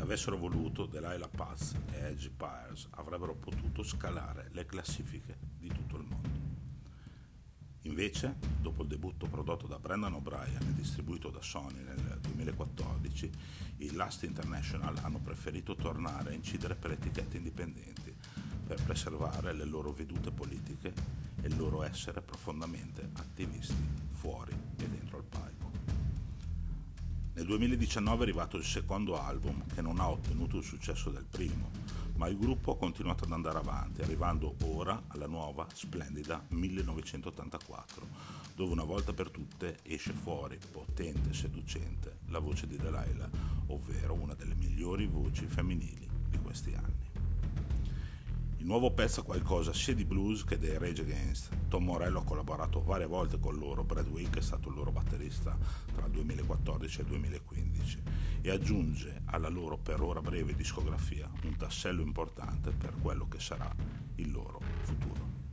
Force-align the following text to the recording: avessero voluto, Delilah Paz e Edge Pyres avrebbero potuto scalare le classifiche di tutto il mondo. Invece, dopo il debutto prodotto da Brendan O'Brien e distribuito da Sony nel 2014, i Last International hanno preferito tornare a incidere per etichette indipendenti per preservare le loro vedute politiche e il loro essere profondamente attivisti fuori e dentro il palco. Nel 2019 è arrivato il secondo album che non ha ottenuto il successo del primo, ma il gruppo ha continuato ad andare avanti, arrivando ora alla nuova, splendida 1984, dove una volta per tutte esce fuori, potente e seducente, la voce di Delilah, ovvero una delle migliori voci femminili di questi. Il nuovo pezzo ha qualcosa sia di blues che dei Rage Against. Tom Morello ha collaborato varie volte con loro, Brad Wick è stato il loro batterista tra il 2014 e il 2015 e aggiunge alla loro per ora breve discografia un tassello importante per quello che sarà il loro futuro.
avessero 0.00 0.36
voluto, 0.36 0.86
Delilah 0.86 1.28
Paz 1.28 1.74
e 1.92 1.98
Edge 2.06 2.30
Pyres 2.30 2.88
avrebbero 2.90 3.34
potuto 3.34 3.82
scalare 3.82 4.48
le 4.52 4.66
classifiche 4.66 5.36
di 5.58 5.68
tutto 5.68 5.96
il 5.96 6.04
mondo. 6.04 6.44
Invece, 7.82 8.36
dopo 8.60 8.82
il 8.82 8.88
debutto 8.88 9.26
prodotto 9.26 9.66
da 9.66 9.78
Brendan 9.78 10.14
O'Brien 10.14 10.62
e 10.62 10.74
distribuito 10.74 11.28
da 11.28 11.42
Sony 11.42 11.82
nel 11.82 12.18
2014, 12.22 13.30
i 13.78 13.92
Last 13.92 14.22
International 14.22 14.96
hanno 15.02 15.18
preferito 15.18 15.74
tornare 15.74 16.30
a 16.30 16.34
incidere 16.34 16.76
per 16.76 16.92
etichette 16.92 17.36
indipendenti 17.36 18.14
per 18.66 18.82
preservare 18.82 19.52
le 19.52 19.64
loro 19.64 19.92
vedute 19.92 20.30
politiche 20.30 20.92
e 21.42 21.46
il 21.46 21.56
loro 21.56 21.82
essere 21.82 22.22
profondamente 22.22 23.10
attivisti 23.12 23.74
fuori 24.10 24.52
e 24.52 24.88
dentro 24.88 25.18
il 25.18 25.24
palco. 25.24 25.63
Nel 27.44 27.58
2019 27.58 28.20
è 28.20 28.22
arrivato 28.22 28.56
il 28.56 28.64
secondo 28.64 29.20
album 29.20 29.66
che 29.74 29.82
non 29.82 30.00
ha 30.00 30.08
ottenuto 30.08 30.56
il 30.56 30.64
successo 30.64 31.10
del 31.10 31.26
primo, 31.30 31.70
ma 32.16 32.26
il 32.26 32.38
gruppo 32.38 32.72
ha 32.72 32.78
continuato 32.78 33.24
ad 33.24 33.32
andare 33.32 33.58
avanti, 33.58 34.00
arrivando 34.00 34.54
ora 34.62 35.02
alla 35.08 35.26
nuova, 35.26 35.66
splendida 35.70 36.42
1984, 36.48 38.08
dove 38.54 38.72
una 38.72 38.84
volta 38.84 39.12
per 39.12 39.28
tutte 39.28 39.80
esce 39.82 40.14
fuori, 40.14 40.58
potente 40.72 41.28
e 41.28 41.34
seducente, 41.34 42.20
la 42.28 42.38
voce 42.38 42.66
di 42.66 42.78
Delilah, 42.78 43.28
ovvero 43.66 44.14
una 44.14 44.32
delle 44.32 44.54
migliori 44.54 45.04
voci 45.04 45.44
femminili 45.44 46.08
di 46.30 46.38
questi. 46.38 46.73
Il 48.64 48.70
nuovo 48.70 48.92
pezzo 48.92 49.20
ha 49.20 49.24
qualcosa 49.24 49.74
sia 49.74 49.94
di 49.94 50.06
blues 50.06 50.42
che 50.42 50.56
dei 50.56 50.78
Rage 50.78 51.02
Against. 51.02 51.50
Tom 51.68 51.84
Morello 51.84 52.20
ha 52.20 52.24
collaborato 52.24 52.82
varie 52.82 53.04
volte 53.04 53.38
con 53.38 53.58
loro, 53.58 53.84
Brad 53.84 54.08
Wick 54.08 54.38
è 54.38 54.40
stato 54.40 54.70
il 54.70 54.74
loro 54.74 54.90
batterista 54.90 55.54
tra 55.94 56.06
il 56.06 56.12
2014 56.12 56.98
e 56.98 57.02
il 57.02 57.08
2015 57.08 58.02
e 58.40 58.50
aggiunge 58.50 59.20
alla 59.26 59.50
loro 59.50 59.76
per 59.76 60.00
ora 60.00 60.22
breve 60.22 60.54
discografia 60.54 61.30
un 61.42 61.54
tassello 61.58 62.00
importante 62.00 62.70
per 62.70 62.94
quello 63.02 63.28
che 63.28 63.38
sarà 63.38 63.70
il 64.14 64.30
loro 64.32 64.62
futuro. 64.80 65.43